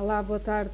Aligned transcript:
Olá, 0.00 0.22
boa 0.22 0.38
tarde 0.38 0.70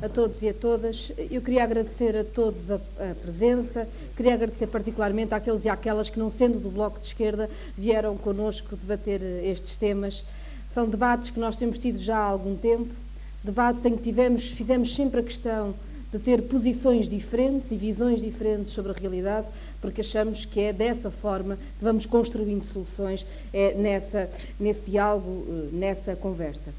a 0.00 0.08
todos 0.08 0.42
e 0.42 0.48
a 0.48 0.54
todas. 0.54 1.10
Eu 1.28 1.42
queria 1.42 1.64
agradecer 1.64 2.16
a 2.16 2.22
todos 2.22 2.70
a, 2.70 2.76
a, 2.76 3.14
presença, 3.20 3.88
queria 4.16 4.32
agradecer 4.32 4.68
particularmente 4.68 5.34
àqueles 5.34 5.64
e 5.64 5.68
àquelas 5.68 6.08
que, 6.08 6.20
não 6.20 6.30
sendo 6.30 6.60
do 6.60 6.70
Bloco 6.70 7.00
de 7.00 7.06
Esquerda, 7.06 7.50
vieram 7.76 8.16
connosco 8.16 8.76
debater 8.76 9.20
estes 9.42 9.76
temas. 9.76 10.24
São 10.72 10.88
debates 10.88 11.30
que 11.30 11.40
nós 11.40 11.56
temos 11.56 11.78
tido 11.78 11.98
já 11.98 12.16
há 12.16 12.26
algum 12.26 12.54
tempo, 12.54 12.94
debates 13.42 13.84
em 13.84 13.96
que 13.96 14.04
tivemos, 14.04 14.44
fizemos 14.44 14.94
sempre 14.94 15.18
a 15.18 15.24
questão 15.24 15.74
de 16.12 16.20
ter 16.20 16.42
posições 16.42 17.08
diferentes 17.08 17.72
e 17.72 17.76
visões 17.76 18.22
diferentes 18.22 18.72
sobre 18.72 18.92
a 18.92 18.94
realidade, 18.94 19.48
porque 19.80 20.02
achamos 20.02 20.44
que 20.44 20.60
é 20.60 20.72
dessa 20.72 21.10
forma 21.10 21.56
que 21.56 21.84
vamos 21.84 22.06
construindo 22.06 22.64
soluções, 22.64 23.26
é 23.52 23.74
nessa, 23.74 24.30
nesse 24.60 24.92
diálogo, 24.92 25.44
eh, 25.48 25.68
nessa 25.72 26.14
conversa. 26.14 26.72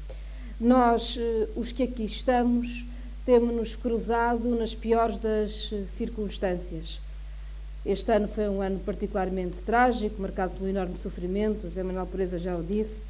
Nós, 0.60 1.16
eh, 1.18 1.48
os 1.56 1.72
que 1.72 1.84
aqui 1.84 2.04
estamos, 2.04 2.84
temos-nos 3.24 3.74
cruzado 3.74 4.54
nas 4.54 4.74
piores 4.74 5.16
das 5.16 5.70
eh, 5.72 5.84
circunstâncias. 5.86 7.00
Este 7.84 8.12
ano 8.12 8.28
foi 8.28 8.46
um 8.46 8.60
ano 8.60 8.78
particularmente 8.78 9.62
trágico, 9.62 10.20
marcado 10.20 10.52
pelo 10.52 10.68
enorme 10.68 10.98
sofrimento, 11.02 11.62
José 11.62 11.82
Manuel 11.82 12.04
Pureza 12.04 12.38
já 12.38 12.54
o 12.54 12.62
disse, 12.62 13.00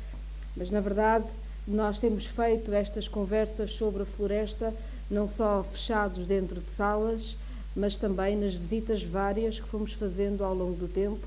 mas 0.56 0.70
na 0.70 0.78
verdade 0.78 1.24
nós 1.66 1.98
temos 1.98 2.24
feito 2.24 2.72
estas 2.72 3.08
conversas 3.08 3.72
sobre 3.72 4.04
a 4.04 4.06
floresta 4.06 4.72
não 5.10 5.26
só 5.26 5.64
fechados 5.64 6.26
dentro 6.26 6.60
de 6.60 6.70
salas, 6.70 7.36
mas 7.74 7.96
também 7.96 8.36
nas 8.36 8.54
visitas 8.54 9.02
várias 9.02 9.58
que 9.58 9.66
fomos 9.66 9.92
fazendo 9.92 10.44
ao 10.44 10.54
longo 10.54 10.76
do 10.76 10.86
tempo 10.86 11.26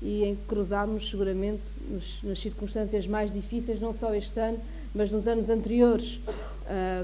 e 0.00 0.22
em 0.22 0.36
que 0.36 0.42
cruzámos 0.46 1.10
seguramente 1.10 1.62
nos, 1.90 2.22
nas 2.22 2.38
circunstâncias 2.38 3.04
mais 3.08 3.32
difíceis, 3.32 3.80
não 3.80 3.92
só 3.92 4.14
este 4.14 4.38
ano, 4.38 4.60
mas 4.96 5.10
nos 5.10 5.28
anos 5.28 5.50
anteriores. 5.50 6.18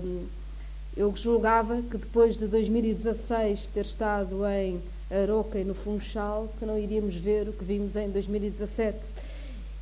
Um, 0.02 0.24
eu 0.96 1.14
julgava 1.14 1.80
que 1.82 1.98
depois 1.98 2.38
de 2.38 2.46
2016 2.46 3.68
ter 3.68 3.84
estado 3.84 4.46
em 4.46 4.80
Aroca 5.10 5.58
e 5.58 5.64
no 5.64 5.74
Funchal, 5.74 6.50
que 6.58 6.64
não 6.64 6.78
iríamos 6.78 7.16
ver 7.16 7.48
o 7.48 7.52
que 7.52 7.64
vimos 7.64 7.94
em 7.94 8.08
2017. 8.08 8.98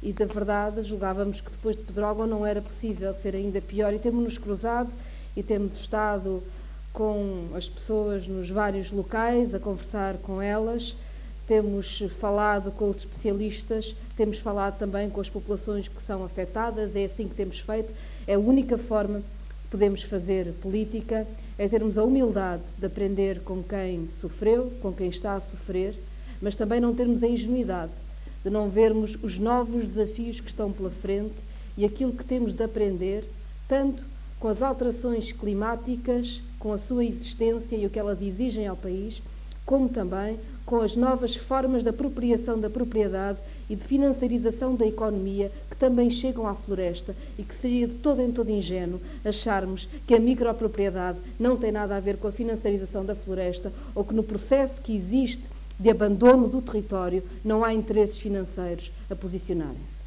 E, 0.03 0.13
da 0.13 0.27
verdade, 0.27 0.83
julgávamos 0.83 1.41
que 1.41 1.51
depois 1.51 1.77
de 1.77 1.83
Pedrógão 1.83 2.27
não 2.27 2.45
era 2.45 2.61
possível 2.61 3.15
ser 3.15 3.37
ainda 3.37 3.61
pior. 3.61 3.95
E 3.95 3.99
temos-nos 3.99 4.39
cruzado 4.39 4.93
e 5.37 5.43
temos 5.43 5.79
estado 5.79 6.43
com 6.93 7.49
as 7.55 7.69
pessoas 7.69 8.27
nos 8.27 8.51
vários 8.51 8.91
locais, 8.91 9.55
a 9.55 9.61
conversar 9.61 10.17
com 10.19 10.43
elas, 10.43 10.97
temos 11.51 12.05
falado 12.21 12.71
com 12.71 12.89
os 12.89 12.99
especialistas, 12.99 13.97
temos 14.17 14.39
falado 14.39 14.79
também 14.79 15.11
com 15.11 15.21
as 15.21 15.29
populações 15.29 15.89
que 15.89 16.01
são 16.01 16.23
afetadas, 16.23 16.95
é 16.95 17.07
assim 17.07 17.27
que 17.27 17.35
temos 17.35 17.59
feito, 17.59 17.93
é 18.25 18.35
a 18.35 18.39
única 18.39 18.79
forma 18.79 19.19
que 19.19 19.69
podemos 19.69 20.05
fazer 20.05 20.53
política, 20.63 21.27
é 21.59 21.67
termos 21.67 21.99
a 21.99 22.05
humildade 22.05 22.63
de 22.79 22.87
aprender 22.87 23.41
com 23.41 23.65
quem 23.65 24.09
sofreu, 24.09 24.73
com 24.81 24.93
quem 24.93 25.09
está 25.09 25.35
a 25.35 25.41
sofrer, 25.41 25.99
mas 26.41 26.55
também 26.55 26.79
não 26.79 26.95
termos 26.95 27.21
a 27.25 27.27
ingenuidade 27.27 27.91
de 28.45 28.49
não 28.49 28.71
vermos 28.71 29.19
os 29.21 29.37
novos 29.37 29.87
desafios 29.87 30.39
que 30.39 30.51
estão 30.51 30.71
pela 30.71 30.89
frente 30.89 31.43
e 31.77 31.85
aquilo 31.85 32.13
que 32.13 32.25
temos 32.25 32.55
de 32.55 32.63
aprender, 32.63 33.25
tanto 33.67 34.05
com 34.39 34.47
as 34.47 34.63
alterações 34.63 35.33
climáticas, 35.33 36.43
com 36.61 36.73
a 36.73 36.79
sua 36.79 37.05
existência 37.05 37.75
e 37.75 37.87
o 37.87 37.91
que 37.91 37.99
elas 37.99 38.23
exigem 38.23 38.69
ao 38.69 38.77
país, 38.77 39.21
como 39.71 39.89
também 39.89 40.37
com 40.67 40.81
as 40.81 40.97
novas 40.97 41.37
formas 41.37 41.85
de 41.85 41.91
apropriação 41.91 42.59
da 42.59 42.69
propriedade 42.69 43.39
e 43.69 43.77
de 43.77 43.85
financiarização 43.85 44.75
da 44.75 44.85
economia 44.85 45.53
que 45.71 45.77
também 45.77 46.11
chegam 46.11 46.45
à 46.45 46.57
floresta 46.57 47.15
e 47.39 47.45
que 47.45 47.55
seria 47.55 47.87
de 47.87 47.95
todo 47.95 48.21
em 48.21 48.33
todo 48.33 48.51
ingênuo 48.51 49.01
acharmos 49.25 49.89
que 50.09 50.15
a 50.17 50.19
micropropriedade 50.19 51.21
não 51.39 51.57
tem 51.57 51.71
nada 51.71 51.97
a 51.97 52.01
ver 52.01 52.17
com 52.17 52.27
a 52.27 52.33
financiarização 52.33 53.05
da 53.05 53.15
floresta 53.15 53.73
ou 53.95 54.03
que 54.03 54.13
no 54.13 54.25
processo 54.25 54.81
que 54.81 54.93
existe 54.93 55.49
de 55.79 55.89
abandono 55.89 56.49
do 56.49 56.61
território 56.61 57.23
não 57.45 57.63
há 57.63 57.73
interesses 57.73 58.19
financeiros 58.19 58.91
a 59.09 59.15
posicionarem-se. 59.15 60.03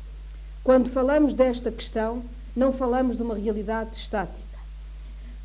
Quando 0.62 0.90
falamos 0.90 1.36
desta 1.36 1.72
questão, 1.72 2.22
não 2.54 2.74
falamos 2.74 3.16
de 3.16 3.24
uma 3.24 3.36
realidade 3.36 3.96
estática 3.96 4.43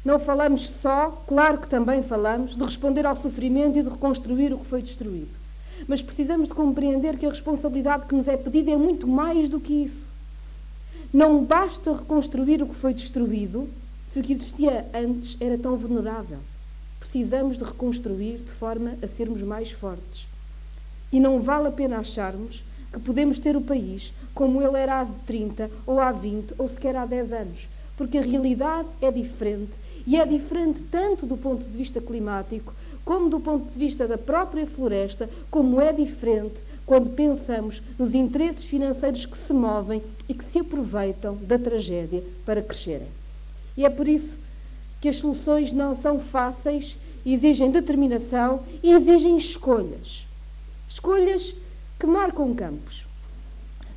não 0.04 0.18
falamos 0.18 0.68
só, 0.68 1.10
claro 1.26 1.58
que 1.58 1.68
também 1.68 2.02
falamos, 2.02 2.56
de 2.56 2.64
responder 2.64 3.04
ao 3.04 3.16
sofrimento 3.16 3.78
e 3.78 3.82
de 3.82 3.88
reconstruir 3.88 4.52
o 4.52 4.58
que 4.58 4.66
foi 4.66 4.82
destruído. 4.82 5.36
Mas 5.86 6.02
precisamos 6.02 6.48
de 6.48 6.54
compreender 6.54 7.16
que 7.16 7.26
a 7.26 7.30
responsabilidade 7.30 8.06
que 8.06 8.14
nos 8.14 8.28
é 8.28 8.36
pedida 8.36 8.70
é 8.70 8.76
muito 8.76 9.06
mais 9.06 9.48
do 9.48 9.60
que 9.60 9.84
isso. 9.84 10.08
Não 11.12 11.44
basta 11.44 11.92
reconstruir 11.92 12.62
o 12.62 12.66
que 12.66 12.74
foi 12.74 12.92
destruído 12.92 13.68
se 14.12 14.20
o 14.20 14.22
que 14.22 14.32
existia 14.32 14.86
antes 14.94 15.36
era 15.40 15.58
tão 15.58 15.76
vulnerável. 15.76 16.38
Precisamos 17.00 17.58
de 17.58 17.64
reconstruir 17.64 18.38
de 18.38 18.50
forma 18.50 18.94
a 19.02 19.08
sermos 19.08 19.42
mais 19.42 19.70
fortes. 19.70 20.26
E 21.10 21.18
não 21.20 21.40
vale 21.40 21.68
a 21.68 21.72
pena 21.72 21.98
acharmos 21.98 22.62
que 22.92 23.00
podemos 23.00 23.38
ter 23.38 23.56
o 23.56 23.62
país 23.62 24.12
como 24.34 24.62
ele 24.62 24.78
era 24.78 25.00
há 25.00 25.04
30 25.04 25.70
ou 25.86 26.00
há 26.00 26.12
20 26.12 26.54
ou 26.58 26.68
sequer 26.68 26.96
há 26.96 27.06
10 27.06 27.32
anos, 27.32 27.68
porque 27.98 28.16
a 28.16 28.22
realidade 28.22 28.88
é 29.02 29.10
diferente 29.10 29.72
e 30.06 30.16
é 30.16 30.24
diferente 30.24 30.84
tanto 30.84 31.26
do 31.26 31.36
ponto 31.36 31.64
de 31.64 31.76
vista 31.76 32.00
climático, 32.00 32.72
como 33.04 33.28
do 33.28 33.40
ponto 33.40 33.70
de 33.70 33.76
vista 33.76 34.06
da 34.06 34.16
própria 34.16 34.64
floresta, 34.66 35.28
como 35.50 35.80
é 35.80 35.92
diferente 35.92 36.62
quando 36.86 37.10
pensamos 37.10 37.82
nos 37.98 38.14
interesses 38.14 38.64
financeiros 38.64 39.26
que 39.26 39.36
se 39.36 39.52
movem 39.52 40.00
e 40.28 40.32
que 40.32 40.44
se 40.44 40.60
aproveitam 40.60 41.36
da 41.42 41.58
tragédia 41.58 42.22
para 42.46 42.62
crescerem. 42.62 43.08
E 43.76 43.84
é 43.84 43.90
por 43.90 44.06
isso 44.06 44.32
que 45.00 45.08
as 45.08 45.16
soluções 45.16 45.72
não 45.72 45.94
são 45.94 46.20
fáceis, 46.20 46.96
exigem 47.26 47.70
determinação 47.70 48.62
e 48.82 48.92
exigem 48.92 49.36
escolhas. 49.36 50.24
Escolhas 50.88 51.54
que 51.98 52.06
marcam 52.06 52.54
campos. 52.54 53.07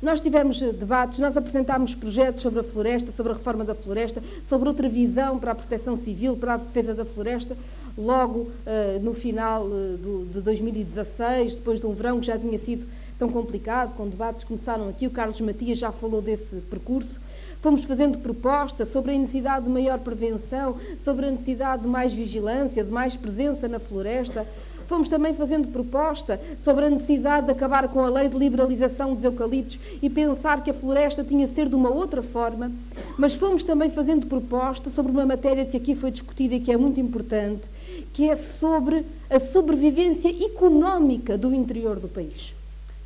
Nós 0.02 0.20
tivemos 0.20 0.60
eh, 0.60 0.72
debates, 0.72 1.20
nós 1.20 1.36
apresentámos 1.36 1.94
projetos 1.94 2.42
sobre 2.42 2.58
a 2.58 2.64
floresta, 2.64 3.12
sobre 3.12 3.30
a 3.30 3.36
reforma 3.36 3.64
da 3.64 3.72
floresta, 3.72 4.20
sobre 4.44 4.68
outra 4.68 4.88
visão 4.88 5.38
para 5.38 5.52
a 5.52 5.54
proteção 5.54 5.96
civil, 5.96 6.36
para 6.36 6.54
a 6.54 6.56
defesa 6.56 6.92
da 6.92 7.04
floresta, 7.04 7.56
logo 7.96 8.40
uh, 8.40 9.00
no 9.00 9.14
final 9.14 9.64
uh, 9.64 9.96
do, 9.96 10.26
de 10.26 10.40
2016, 10.40 11.54
depois 11.54 11.78
de 11.78 11.86
um 11.86 11.94
verão 11.94 12.18
que 12.18 12.26
já 12.26 12.36
tinha 12.36 12.58
sido 12.58 12.84
tão 13.16 13.28
complicado, 13.28 13.94
com 13.94 14.08
debates 14.08 14.42
que 14.42 14.48
começaram 14.48 14.88
aqui, 14.88 15.06
o 15.06 15.10
Carlos 15.10 15.40
Matias 15.40 15.78
já 15.78 15.92
falou 15.92 16.20
desse 16.20 16.56
percurso. 16.62 17.20
Fomos 17.60 17.84
fazendo 17.84 18.18
propostas 18.18 18.88
sobre 18.88 19.14
a 19.14 19.16
necessidade 19.16 19.66
de 19.66 19.70
maior 19.70 20.00
prevenção, 20.00 20.74
sobre 20.98 21.26
a 21.26 21.30
necessidade 21.30 21.82
de 21.82 21.88
mais 21.88 22.12
vigilância, 22.12 22.82
de 22.82 22.90
mais 22.90 23.14
presença 23.14 23.68
na 23.68 23.78
floresta. 23.78 24.44
Fomos 24.92 25.08
também 25.08 25.32
fazendo 25.32 25.68
proposta 25.68 26.38
sobre 26.62 26.84
a 26.84 26.90
necessidade 26.90 27.46
de 27.46 27.52
acabar 27.52 27.88
com 27.88 28.00
a 28.00 28.10
lei 28.10 28.28
de 28.28 28.36
liberalização 28.36 29.14
dos 29.14 29.24
eucaliptos 29.24 29.80
e 30.02 30.10
pensar 30.10 30.62
que 30.62 30.70
a 30.70 30.74
floresta 30.74 31.24
tinha 31.24 31.46
de 31.46 31.52
ser 31.54 31.66
de 31.66 31.74
uma 31.74 31.88
outra 31.88 32.22
forma, 32.22 32.70
mas 33.16 33.32
fomos 33.32 33.64
também 33.64 33.88
fazendo 33.88 34.26
proposta 34.26 34.90
sobre 34.90 35.10
uma 35.10 35.24
matéria 35.24 35.64
que 35.64 35.78
aqui 35.78 35.94
foi 35.94 36.10
discutida 36.10 36.56
e 36.56 36.60
que 36.60 36.70
é 36.70 36.76
muito 36.76 37.00
importante, 37.00 37.70
que 38.12 38.28
é 38.28 38.36
sobre 38.36 39.06
a 39.30 39.38
sobrevivência 39.38 40.28
económica 40.44 41.38
do 41.38 41.54
interior 41.54 41.98
do 41.98 42.06
país. 42.06 42.54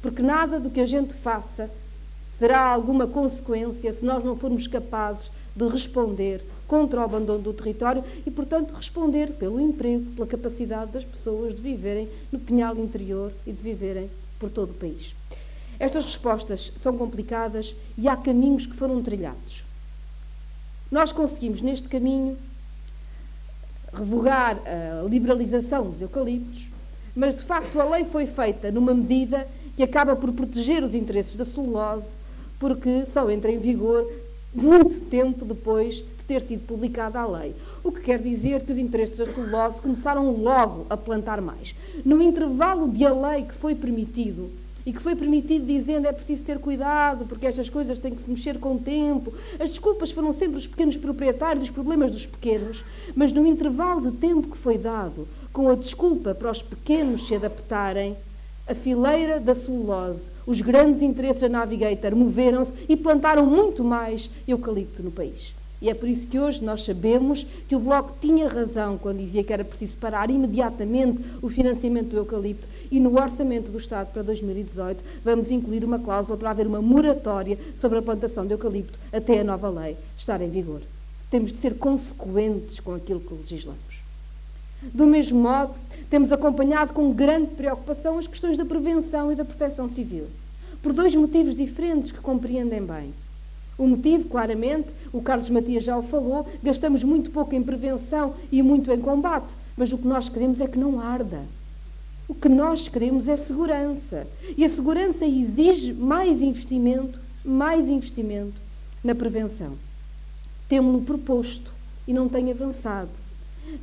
Porque 0.02 0.22
nada 0.22 0.58
do 0.58 0.70
que 0.70 0.80
a 0.80 0.86
gente 0.86 1.14
faça 1.14 1.70
será 2.36 2.62
alguma 2.66 3.06
consequência 3.06 3.92
se 3.92 4.04
nós 4.04 4.24
não 4.24 4.34
formos 4.34 4.66
capazes 4.66 5.30
de 5.54 5.68
responder 5.68 6.44
contra 6.66 7.00
o 7.00 7.04
abandono 7.04 7.40
do 7.40 7.52
território 7.52 8.02
e, 8.24 8.30
portanto, 8.30 8.74
responder 8.74 9.32
pelo 9.32 9.60
emprego, 9.60 10.10
pela 10.12 10.26
capacidade 10.26 10.92
das 10.92 11.04
pessoas 11.04 11.54
de 11.54 11.60
viverem 11.60 12.08
no 12.30 12.38
pinhal 12.38 12.76
interior 12.76 13.32
e 13.46 13.52
de 13.52 13.62
viverem 13.62 14.10
por 14.38 14.50
todo 14.50 14.70
o 14.70 14.74
país. 14.74 15.14
Estas 15.78 16.04
respostas 16.04 16.72
são 16.78 16.96
complicadas 16.96 17.74
e 17.96 18.08
há 18.08 18.16
caminhos 18.16 18.66
que 18.66 18.74
foram 18.74 19.02
trilhados. 19.02 19.64
Nós 20.90 21.12
conseguimos, 21.12 21.60
neste 21.60 21.88
caminho, 21.88 22.36
revogar 23.92 24.60
a 24.66 25.08
liberalização 25.08 25.90
dos 25.90 26.00
eucaliptos, 26.00 26.68
mas 27.14 27.36
de 27.36 27.42
facto 27.42 27.80
a 27.80 27.84
lei 27.84 28.04
foi 28.04 28.26
feita 28.26 28.70
numa 28.70 28.94
medida 28.94 29.48
que 29.76 29.82
acaba 29.82 30.16
por 30.16 30.32
proteger 30.32 30.82
os 30.82 30.94
interesses 30.94 31.36
da 31.36 31.44
celulose, 31.44 32.10
porque 32.58 33.04
só 33.04 33.30
entra 33.30 33.50
em 33.50 33.58
vigor 33.58 34.10
muito 34.54 35.00
tempo 35.02 35.44
depois 35.44 36.02
ter 36.26 36.40
sido 36.40 36.66
publicada 36.66 37.20
a 37.20 37.26
lei. 37.26 37.54
O 37.82 37.92
que 37.92 38.00
quer 38.00 38.20
dizer 38.20 38.60
que 38.64 38.72
os 38.72 38.78
interesses 38.78 39.18
da 39.18 39.26
celulose 39.26 39.80
começaram 39.80 40.30
logo 40.30 40.86
a 40.90 40.96
plantar 40.96 41.40
mais. 41.40 41.74
No 42.04 42.20
intervalo 42.20 42.88
de 42.88 43.04
a 43.04 43.12
lei 43.12 43.44
que 43.44 43.54
foi 43.54 43.74
permitido, 43.74 44.50
e 44.86 44.92
que 44.92 45.02
foi 45.02 45.16
permitido 45.16 45.66
dizendo 45.66 46.06
é 46.06 46.12
preciso 46.12 46.44
ter 46.44 46.60
cuidado, 46.60 47.26
porque 47.26 47.44
estas 47.44 47.68
coisas 47.68 47.98
têm 47.98 48.14
que 48.14 48.22
se 48.22 48.30
mexer 48.30 48.60
com 48.60 48.76
o 48.76 48.78
tempo. 48.78 49.34
As 49.58 49.70
desculpas 49.70 50.12
foram 50.12 50.32
sempre 50.32 50.58
os 50.58 50.66
pequenos 50.68 50.96
proprietários, 50.96 51.64
os 51.64 51.70
problemas 51.70 52.12
dos 52.12 52.24
pequenos, 52.24 52.84
mas 53.12 53.32
no 53.32 53.44
intervalo 53.44 54.00
de 54.00 54.12
tempo 54.12 54.48
que 54.48 54.56
foi 54.56 54.78
dado, 54.78 55.26
com 55.52 55.68
a 55.68 55.74
desculpa 55.74 56.36
para 56.36 56.52
os 56.52 56.62
pequenos 56.62 57.26
se 57.26 57.34
adaptarem, 57.34 58.16
a 58.68 58.74
fileira 58.74 59.40
da 59.40 59.54
celulose, 59.54 60.30
os 60.46 60.60
grandes 60.60 61.02
interesses 61.02 61.40
da 61.40 61.48
Navigator 61.48 62.14
moveram-se 62.14 62.74
e 62.88 62.96
plantaram 62.96 63.44
muito 63.44 63.82
mais 63.82 64.30
eucalipto 64.46 65.02
no 65.02 65.10
país. 65.10 65.52
E 65.80 65.90
é 65.90 65.94
por 65.94 66.08
isso 66.08 66.26
que 66.26 66.38
hoje 66.38 66.64
nós 66.64 66.84
sabemos 66.84 67.46
que 67.68 67.76
o 67.76 67.78
Bloco 67.78 68.14
tinha 68.20 68.48
razão 68.48 68.96
quando 68.96 69.18
dizia 69.18 69.44
que 69.44 69.52
era 69.52 69.64
preciso 69.64 69.96
parar 69.98 70.30
imediatamente 70.30 71.22
o 71.42 71.50
financiamento 71.50 72.08
do 72.08 72.16
eucalipto 72.16 72.66
e 72.90 72.98
no 72.98 73.20
orçamento 73.20 73.70
do 73.70 73.78
Estado 73.78 74.10
para 74.10 74.22
2018 74.22 75.04
vamos 75.22 75.50
incluir 75.50 75.84
uma 75.84 75.98
cláusula 75.98 76.38
para 76.38 76.50
haver 76.50 76.66
uma 76.66 76.80
moratória 76.80 77.58
sobre 77.76 77.98
a 77.98 78.02
plantação 78.02 78.46
de 78.46 78.54
eucalipto 78.54 78.98
até 79.12 79.40
a 79.40 79.44
nova 79.44 79.68
lei 79.68 79.96
estar 80.16 80.40
em 80.40 80.48
vigor. 80.48 80.80
Temos 81.30 81.52
de 81.52 81.58
ser 81.58 81.74
consequentes 81.74 82.80
com 82.80 82.94
aquilo 82.94 83.20
que 83.20 83.34
legislamos. 83.34 84.06
Do 84.82 85.06
mesmo 85.06 85.40
modo, 85.40 85.74
temos 86.08 86.32
acompanhado 86.32 86.92
com 86.92 87.12
grande 87.12 87.48
preocupação 87.48 88.18
as 88.18 88.26
questões 88.26 88.56
da 88.56 88.64
prevenção 88.64 89.32
e 89.32 89.34
da 89.34 89.44
proteção 89.44 89.88
civil, 89.88 90.26
por 90.82 90.92
dois 90.92 91.14
motivos 91.14 91.54
diferentes 91.54 92.12
que 92.12 92.20
compreendem 92.20 92.82
bem. 92.82 93.12
O 93.78 93.86
motivo, 93.86 94.28
claramente, 94.28 94.94
o 95.12 95.20
Carlos 95.20 95.50
Matias 95.50 95.84
já 95.84 95.98
o 95.98 96.02
falou, 96.02 96.46
gastamos 96.62 97.04
muito 97.04 97.30
pouco 97.30 97.54
em 97.54 97.62
prevenção 97.62 98.34
e 98.50 98.62
muito 98.62 98.90
em 98.90 99.00
combate, 99.00 99.54
mas 99.76 99.92
o 99.92 99.98
que 99.98 100.08
nós 100.08 100.28
queremos 100.28 100.60
é 100.60 100.66
que 100.66 100.78
não 100.78 100.98
arda. 100.98 101.42
O 102.28 102.34
que 102.34 102.48
nós 102.48 102.88
queremos 102.88 103.28
é 103.28 103.36
segurança. 103.36 104.26
E 104.56 104.64
a 104.64 104.68
segurança 104.68 105.26
exige 105.26 105.92
mais 105.92 106.42
investimento, 106.42 107.20
mais 107.44 107.88
investimento 107.88 108.60
na 109.04 109.14
prevenção. 109.14 109.74
Temos-lo 110.68 111.02
proposto 111.02 111.70
e 112.08 112.12
não 112.12 112.28
tem 112.28 112.50
avançado. 112.50 113.10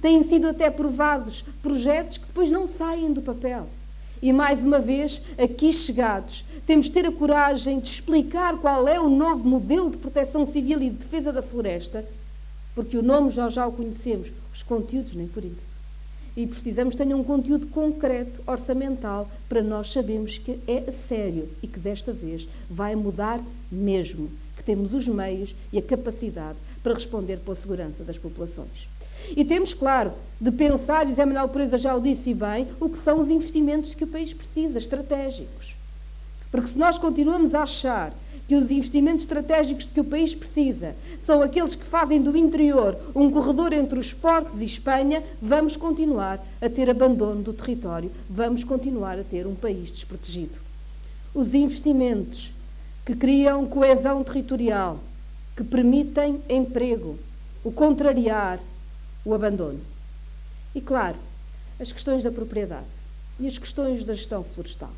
Têm 0.02 0.24
sido 0.24 0.48
até 0.48 0.68
aprovados 0.68 1.46
projetos 1.62 2.18
que 2.18 2.26
depois 2.26 2.50
não 2.50 2.68
saem 2.68 3.14
do 3.14 3.22
papel. 3.22 3.68
E 4.24 4.32
mais 4.32 4.64
uma 4.64 4.80
vez, 4.80 5.22
aqui 5.38 5.74
chegados, 5.74 6.46
temos 6.66 6.86
de 6.86 6.94
ter 6.94 7.06
a 7.06 7.12
coragem 7.12 7.82
de 7.82 7.90
explicar 7.90 8.58
qual 8.58 8.88
é 8.88 8.98
o 8.98 9.10
novo 9.10 9.44
modelo 9.44 9.92
de 9.92 9.98
proteção 9.98 10.46
civil 10.46 10.82
e 10.82 10.90
de 10.90 10.96
defesa 10.96 11.34
da 11.34 11.42
floresta, 11.42 12.06
porque 12.74 12.98
o 12.98 13.04
nome 13.04 13.32
já 13.32 13.50
já 13.50 13.68
o 13.68 13.74
conhecemos, 13.74 14.32
os 14.54 14.64
conteúdos 14.64 15.14
nem 15.14 15.28
por 15.28 15.44
isso. 15.44 15.74
E 16.38 16.48
precisamos 16.48 16.96
tenha 16.96 17.18
um 17.18 17.24
conteúdo 17.24 17.68
concreto, 17.68 18.42
orçamental, 18.48 19.30
para 19.50 19.62
nós 19.62 19.92
sabermos 19.92 20.38
que 20.38 20.58
é 20.66 20.90
sério 20.90 21.50
e 21.62 21.68
que 21.68 21.78
desta 21.78 22.14
vez 22.14 22.48
vai 22.70 22.96
mudar 22.96 23.44
mesmo, 23.70 24.32
que 24.56 24.64
temos 24.64 24.94
os 24.94 25.06
meios 25.06 25.54
e 25.70 25.78
a 25.78 25.82
capacidade 25.82 26.58
para 26.82 26.94
responder 26.94 27.40
pela 27.40 27.58
segurança 27.58 28.06
das 28.06 28.18
populações. 28.18 28.88
E 29.36 29.46
temos, 29.46 29.74
claro, 29.74 30.14
de 30.40 30.52
pensar, 30.52 31.10
e 31.10 31.14
Zé 31.14 31.26
Manuel 31.26 31.48
Pureza 31.50 31.78
já 31.78 31.96
o 31.96 32.02
disse 32.02 32.34
bem, 32.34 32.68
o 32.80 32.90
que 32.90 32.98
são 32.98 33.20
os 33.20 33.30
investimentos 33.30 33.94
que 33.94 34.04
o 34.04 34.08
país 34.08 34.34
precisa, 34.34 34.78
estratégicos. 34.78 35.76
Porque 36.52 36.68
se 36.68 36.78
nós 36.78 36.98
continuamos 36.98 37.56
a 37.56 37.64
achar 37.64 38.14
que 38.48 38.56
os 38.56 38.70
investimentos 38.70 39.24
estratégicos 39.24 39.86
que 39.86 40.00
o 40.00 40.04
país 40.04 40.36
precisa 40.36 40.96
são 41.22 41.42
aqueles 41.42 41.76
que 41.76 41.86
fazem 41.86 42.22
do 42.22 42.36
interior 42.36 42.98
um 43.16 43.32
corredor 43.32 43.72
entre 43.74 43.98
os 43.98 44.14
portos 44.14 44.62
e 44.62 44.66
Espanha, 44.66 45.24
vamos 45.42 45.78
continuar 45.78 46.46
a 46.62 46.70
ter 46.70 46.90
abandono 46.90 47.42
do 47.42 47.54
território, 47.54 48.12
vamos 48.30 48.64
continuar 48.64 49.18
a 49.18 49.24
ter 49.24 49.48
um 49.48 49.56
país 49.56 49.90
desprotegido. 49.90 50.60
Os 51.34 51.54
investimentos 51.54 52.54
que 53.06 53.16
criam 53.16 53.66
coesão 53.66 54.24
territorial, 54.24 55.00
que 55.56 55.64
permitem 55.64 56.42
emprego, 56.50 57.18
o 57.64 57.72
contrariar, 57.72 58.60
o 59.26 59.34
abandono. 59.34 59.80
E, 60.76 60.82
claro, 60.82 61.18
as 61.80 61.92
questões 61.92 62.24
da 62.24 62.32
propriedade 62.32 62.86
e 63.40 63.48
as 63.48 63.58
questões 63.58 64.06
da 64.06 64.14
gestão 64.14 64.44
florestal. 64.44 64.92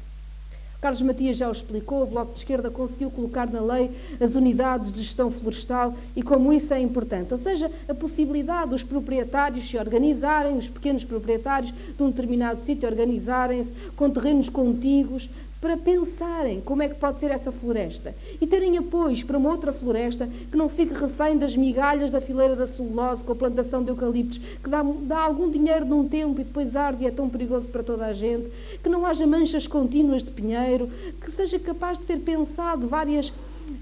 Carlos 0.82 1.02
Matias 1.02 1.38
já 1.38 1.50
o 1.50 1.52
explicou, 1.52 2.04
o 2.04 2.06
Bloco 2.06 2.34
de 2.34 2.38
Esquerda 2.38 2.70
conseguiu 2.70 3.10
colocar 3.10 3.50
na 3.50 3.60
lei 3.60 3.90
as 4.20 4.36
unidades 4.36 4.94
de 4.94 5.02
gestão 5.02 5.32
florestal 5.32 5.96
e 6.16 6.22
como 6.22 6.54
isso 6.54 6.74
é 6.76 6.80
importante. 6.80 7.34
Ou 7.34 7.40
seja, 7.40 7.72
a 7.90 7.94
possibilidade 7.96 8.70
dos 8.70 8.84
proprietários 8.84 9.68
se 9.68 9.78
organizarem, 9.78 10.56
os 10.56 10.70
pequenos 10.70 11.04
proprietários 11.04 11.72
de 11.72 12.04
um 12.04 12.12
determinado 12.12 12.62
sítio 12.62 12.88
organizarem-se 12.88 13.74
com 13.96 14.12
terrenos 14.12 14.48
contíguos 14.48 15.28
para 15.66 15.78
pensarem 15.78 16.62
como 16.62 16.84
é 16.84 16.88
que 16.88 16.94
pode 16.94 17.18
ser 17.18 17.32
essa 17.32 17.52
floresta 17.52 18.14
e 18.40 18.46
terem 18.46 18.78
apoios 18.78 19.24
para 19.24 19.36
uma 19.36 19.50
outra 19.50 19.74
floresta 19.74 20.30
que 20.52 20.56
não 20.56 20.70
fique 20.70 20.94
refém 20.94 21.40
das 21.40 21.58
migalhas 21.58 22.12
da 22.12 22.22
fileira 22.22 22.56
da 22.56 22.68
celulose 22.68 23.24
com 23.24 23.32
a 23.32 23.36
plantação 23.36 23.84
de 23.84 23.90
eucaliptos, 23.90 24.38
que 24.38 24.70
dá, 24.70 24.84
dá 24.84 25.22
algum 25.22 25.50
dinheiro 25.50 25.84
num 25.84 26.08
tempo 26.08 26.40
e 26.40 26.44
depois 26.44 26.76
arde 26.76 27.04
e 27.04 27.08
é 27.08 27.10
tão 27.10 27.28
perigoso 27.28 27.66
para 27.70 27.82
toda 27.82 28.06
a 28.06 28.14
gente, 28.14 28.48
que 28.84 28.88
não 28.88 29.08
haja 29.08 29.26
manchas 29.26 29.66
contínuas 29.66 30.24
de 30.24 30.30
pinheiro, 30.30 30.88
que 31.20 31.32
seja 31.32 31.58
capaz 31.58 31.98
de 31.98 32.06
ser 32.06 32.20
pensado 32.20 32.88
várias, 32.88 33.34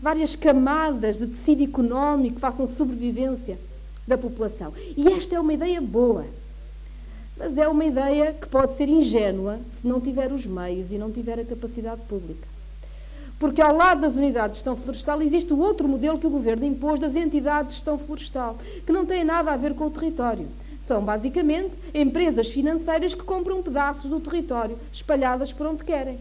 várias 0.01 0.37
camadas 0.37 1.17
de 1.17 1.27
tecido 1.27 1.63
económico 1.63 2.35
que 2.35 2.41
façam 2.41 2.65
sobrevivência 2.65 3.59
da 4.07 4.17
população. 4.17 4.71
E 4.95 5.05
esta 5.09 5.35
é 5.35 5.39
uma 5.41 5.53
ideia 5.53 5.81
boa. 5.81 6.23
Mas 7.37 7.57
é 7.57 7.67
uma 7.67 7.85
ideia 7.85 8.33
que 8.33 8.47
pode 8.47 8.71
ser 8.73 8.87
ingênua 8.87 9.59
se 9.67 9.85
não 9.87 9.99
tiver 9.99 10.31
os 10.31 10.45
meios 10.45 10.91
e 10.91 10.97
não 10.97 11.11
tiver 11.11 11.39
a 11.39 11.45
capacidade 11.45 12.01
pública. 12.01 12.47
Porque 13.39 13.61
ao 13.61 13.75
lado 13.75 14.01
das 14.01 14.15
unidades 14.15 14.51
de 14.51 14.57
gestão 14.57 14.77
florestal 14.77 15.21
existe 15.21 15.51
o 15.51 15.59
outro 15.59 15.87
modelo 15.87 16.19
que 16.19 16.27
o 16.27 16.29
governo 16.29 16.65
impôs 16.65 16.99
das 16.99 17.15
entidades 17.15 17.69
de 17.69 17.73
gestão 17.75 17.97
florestal, 17.97 18.57
que 18.85 18.93
não 18.93 19.05
tem 19.05 19.23
nada 19.23 19.51
a 19.51 19.57
ver 19.57 19.73
com 19.73 19.85
o 19.85 19.91
território. 19.91 20.47
São 20.81 21.03
basicamente 21.03 21.75
empresas 21.93 22.49
financeiras 22.49 23.15
que 23.15 23.23
compram 23.23 23.63
pedaços 23.63 24.09
do 24.09 24.19
território, 24.19 24.77
espalhadas 24.91 25.51
por 25.51 25.65
onde 25.65 25.83
querem. 25.83 26.19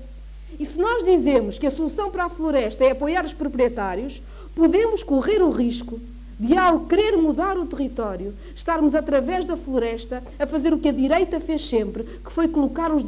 E 0.58 0.64
se 0.64 0.78
nós 0.78 1.04
dizemos 1.04 1.58
que 1.58 1.66
a 1.66 1.70
solução 1.70 2.10
para 2.10 2.24
a 2.24 2.28
floresta 2.28 2.84
é 2.84 2.92
apoiar 2.92 3.24
os 3.24 3.32
proprietários, 3.32 4.22
podemos 4.54 5.02
correr 5.02 5.42
o 5.42 5.50
risco 5.50 6.00
de, 6.42 6.58
ao 6.58 6.80
querer 6.80 7.16
mudar 7.16 7.56
o 7.56 7.64
território, 7.64 8.34
estarmos 8.52 8.96
através 8.96 9.46
da 9.46 9.56
floresta 9.56 10.24
a 10.40 10.44
fazer 10.44 10.74
o 10.74 10.78
que 10.78 10.88
a 10.88 10.92
direita 10.92 11.38
fez 11.38 11.64
sempre, 11.64 12.02
que 12.02 12.32
foi 12.32 12.48
colocar 12.48 12.90
o 12.92 13.00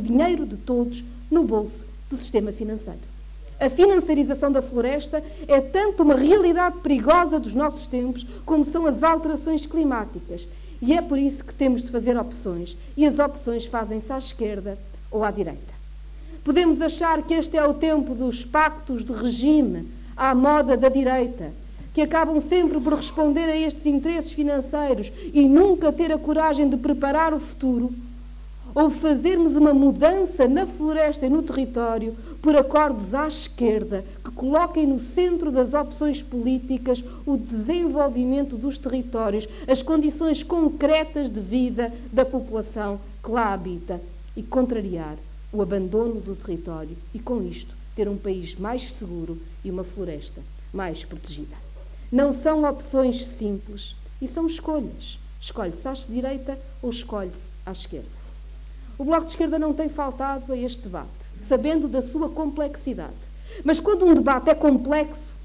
dinheiro 0.00 0.46
de 0.46 0.56
todos 0.56 1.04
no 1.30 1.44
bolso 1.44 1.84
do 2.08 2.16
sistema 2.16 2.50
financeiro. 2.50 3.00
A 3.60 3.68
financiarização 3.68 4.50
da 4.50 4.62
floresta 4.62 5.22
é 5.46 5.60
tanto 5.60 6.02
uma 6.02 6.14
realidade 6.14 6.78
perigosa 6.78 7.38
dos 7.38 7.52
nossos 7.52 7.86
tempos 7.88 8.24
como 8.46 8.64
são 8.64 8.86
as 8.86 9.02
alterações 9.02 9.66
climáticas. 9.66 10.48
E 10.80 10.94
é 10.94 11.02
por 11.02 11.18
isso 11.18 11.44
que 11.44 11.52
temos 11.52 11.82
de 11.82 11.90
fazer 11.90 12.16
opções. 12.16 12.74
E 12.96 13.04
as 13.04 13.18
opções 13.18 13.66
fazem-se 13.66 14.10
à 14.10 14.18
esquerda 14.18 14.78
ou 15.10 15.24
à 15.24 15.30
direita. 15.30 15.74
Podemos 16.42 16.80
achar 16.80 17.20
que 17.20 17.34
este 17.34 17.58
é 17.58 17.66
o 17.66 17.74
tempo 17.74 18.14
dos 18.14 18.46
pactos 18.46 19.04
de 19.04 19.12
regime 19.12 19.88
à 20.16 20.34
moda 20.34 20.76
da 20.76 20.88
direita, 20.88 21.52
que 21.98 22.02
acabam 22.02 22.38
sempre 22.38 22.78
por 22.78 22.94
responder 22.94 23.46
a 23.46 23.56
estes 23.56 23.84
interesses 23.84 24.30
financeiros 24.30 25.10
e 25.34 25.48
nunca 25.48 25.92
ter 25.92 26.12
a 26.12 26.18
coragem 26.18 26.68
de 26.68 26.76
preparar 26.76 27.34
o 27.34 27.40
futuro, 27.40 27.92
ou 28.72 28.88
fazermos 28.88 29.56
uma 29.56 29.74
mudança 29.74 30.46
na 30.46 30.64
floresta 30.64 31.26
e 31.26 31.28
no 31.28 31.42
território 31.42 32.14
por 32.40 32.54
acordos 32.54 33.16
à 33.16 33.26
esquerda 33.26 34.04
que 34.24 34.30
coloquem 34.30 34.86
no 34.86 34.96
centro 34.96 35.50
das 35.50 35.74
opções 35.74 36.22
políticas 36.22 37.02
o 37.26 37.36
desenvolvimento 37.36 38.54
dos 38.54 38.78
territórios, 38.78 39.48
as 39.66 39.82
condições 39.82 40.44
concretas 40.44 41.28
de 41.28 41.40
vida 41.40 41.92
da 42.12 42.24
população 42.24 43.00
que 43.24 43.30
lá 43.32 43.52
habita 43.52 44.00
e 44.36 44.42
contrariar 44.44 45.16
o 45.52 45.60
abandono 45.60 46.20
do 46.20 46.36
território 46.36 46.96
e, 47.12 47.18
com 47.18 47.42
isto, 47.42 47.74
ter 47.96 48.08
um 48.08 48.16
país 48.16 48.54
mais 48.54 48.92
seguro 48.92 49.36
e 49.64 49.70
uma 49.72 49.82
floresta 49.82 50.40
mais 50.72 51.04
protegida. 51.04 51.67
Não 52.10 52.32
são 52.32 52.64
opções 52.64 53.26
simples 53.26 53.94
e 54.20 54.26
são 54.26 54.46
escolhas. 54.46 55.18
Escolhe-se 55.40 55.86
à 55.86 55.92
direita 55.92 56.58
ou 56.82 56.90
escolhe-se 56.90 57.52
à 57.64 57.72
esquerda. 57.72 58.18
O 58.98 59.04
Bloco 59.04 59.24
de 59.24 59.30
Esquerda 59.30 59.58
não 59.58 59.72
tem 59.72 59.88
faltado 59.88 60.52
a 60.52 60.56
este 60.56 60.82
debate, 60.82 61.08
sabendo 61.38 61.86
da 61.86 62.02
sua 62.02 62.28
complexidade. 62.28 63.14
Mas 63.62 63.78
quando 63.78 64.04
um 64.04 64.14
debate 64.14 64.50
é 64.50 64.54
complexo, 64.54 65.36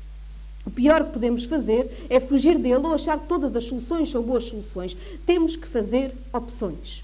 o 0.65 0.71
pior 0.71 1.03
que 1.05 1.13
podemos 1.13 1.43
fazer 1.43 2.07
é 2.09 2.19
fugir 2.19 2.57
dele 2.57 2.85
ou 2.87 2.93
achar 2.93 3.19
que 3.19 3.27
todas 3.27 3.55
as 3.55 3.65
soluções 3.65 4.09
são 4.09 4.23
boas 4.23 4.45
soluções. 4.45 4.95
Temos 5.25 5.55
que 5.55 5.67
fazer 5.67 6.15
opções. 6.31 7.03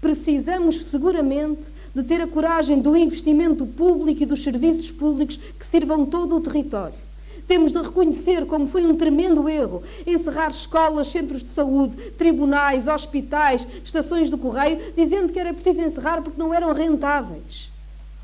Precisamos 0.00 0.76
seguramente 0.84 1.64
de 1.94 2.02
ter 2.04 2.20
a 2.20 2.26
coragem 2.26 2.80
do 2.80 2.96
investimento 2.96 3.66
público 3.66 4.22
e 4.22 4.26
dos 4.26 4.42
serviços 4.42 4.90
públicos 4.90 5.36
que 5.36 5.66
sirvam 5.66 6.06
todo 6.06 6.36
o 6.36 6.40
território. 6.40 7.04
Temos 7.46 7.72
de 7.72 7.78
reconhecer 7.78 8.46
como 8.46 8.66
foi 8.66 8.86
um 8.86 8.96
tremendo 8.96 9.48
erro 9.48 9.82
encerrar 10.06 10.48
escolas, 10.48 11.08
centros 11.08 11.42
de 11.42 11.50
saúde, 11.50 11.94
tribunais, 12.12 12.88
hospitais, 12.88 13.66
estações 13.84 14.30
de 14.30 14.36
correio, 14.36 14.80
dizendo 14.96 15.32
que 15.32 15.38
era 15.38 15.52
preciso 15.52 15.82
encerrar 15.82 16.22
porque 16.22 16.40
não 16.40 16.54
eram 16.54 16.72
rentáveis. 16.72 17.70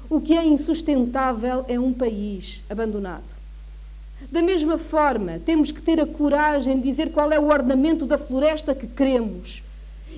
O 0.09 0.21
que 0.21 0.37
é 0.37 0.45
insustentável 0.45 1.65
é 1.69 1.79
um 1.79 1.93
país 1.93 2.63
abandonado. 2.69 3.41
Da 4.31 4.43
mesma 4.43 4.77
forma, 4.77 5.41
temos 5.45 5.71
que 5.71 5.81
ter 5.81 6.01
a 6.01 6.07
coragem 6.07 6.77
de 6.77 6.83
dizer 6.83 7.11
qual 7.11 7.31
é 7.31 7.39
o 7.39 7.49
ornamento 7.49 8.05
da 8.05 8.19
floresta 8.19 8.75
que 8.75 8.87
queremos 8.87 9.63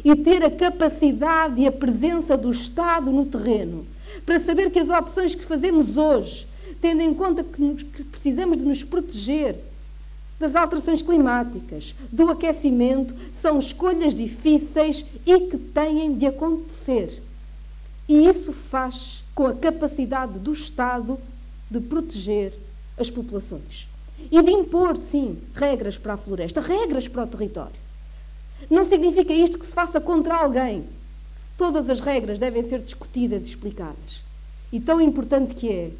e 0.04 0.16
ter 0.16 0.42
a 0.44 0.50
capacidade 0.50 1.60
e 1.60 1.66
a 1.66 1.72
presença 1.72 2.36
do 2.36 2.50
Estado 2.50 3.12
no 3.12 3.26
terreno 3.26 3.86
para 4.24 4.38
saber 4.38 4.70
que 4.70 4.78
as 4.78 4.88
opções 4.88 5.34
que 5.34 5.44
fazemos 5.44 5.96
hoje 5.96 6.46
tendo 6.82 7.00
em 7.00 7.14
conta 7.14 7.44
que, 7.44 7.62
nos, 7.62 7.84
que 7.84 8.02
precisamos 8.02 8.58
de 8.58 8.64
nos 8.64 8.82
proteger 8.82 9.56
das 10.38 10.56
alterações 10.56 11.00
climáticas, 11.00 11.94
do 12.10 12.28
aquecimento, 12.28 13.14
são 13.32 13.60
escolhas 13.60 14.12
difíceis 14.12 15.04
e 15.24 15.40
que 15.42 15.56
têm 15.56 16.14
de 16.14 16.26
acontecer. 16.26 17.22
E 18.08 18.26
isso 18.26 18.52
faz 18.52 19.22
com 19.32 19.46
a 19.46 19.54
capacidade 19.54 20.40
do 20.40 20.52
Estado 20.52 21.16
de 21.70 21.78
proteger 21.78 22.52
as 22.98 23.08
populações 23.08 23.88
e 24.30 24.42
de 24.42 24.50
impor, 24.50 24.96
sim, 24.96 25.38
regras 25.54 25.96
para 25.96 26.14
a 26.14 26.16
floresta, 26.16 26.60
regras 26.60 27.06
para 27.06 27.22
o 27.22 27.26
território. 27.26 27.80
Não 28.68 28.84
significa 28.84 29.32
isto 29.32 29.58
que 29.58 29.66
se 29.66 29.72
faça 29.72 30.00
contra 30.00 30.34
alguém. 30.34 30.84
Todas 31.56 31.88
as 31.88 32.00
regras 32.00 32.40
devem 32.40 32.62
ser 32.62 32.80
discutidas 32.80 33.44
e 33.44 33.46
explicadas. 33.46 34.22
E 34.72 34.80
tão 34.80 35.00
importante 35.00 35.54
que 35.54 35.68
é 35.68 35.90